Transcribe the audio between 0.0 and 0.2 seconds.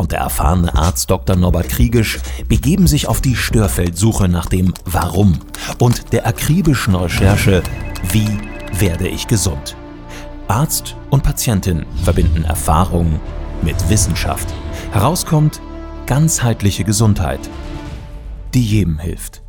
und der